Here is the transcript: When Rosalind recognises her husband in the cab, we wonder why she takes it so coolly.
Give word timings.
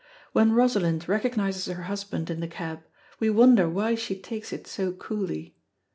When 0.31 0.53
Rosalind 0.53 1.07
recognises 1.07 1.71
her 1.71 1.83
husband 1.83 2.31
in 2.31 2.39
the 2.39 2.47
cab, 2.47 2.81
we 3.19 3.29
wonder 3.29 3.69
why 3.69 3.93
she 3.93 4.17
takes 4.17 4.51
it 4.51 4.65
so 4.65 4.93
coolly. 4.93 5.55